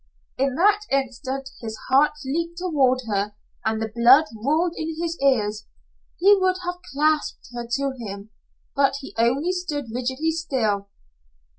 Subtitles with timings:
[0.35, 5.67] In that instant his heart leaped toward her and the blood roared in his ears.
[6.17, 8.31] He would have clasped her to him,
[8.75, 10.89] but he only stood rigidly still.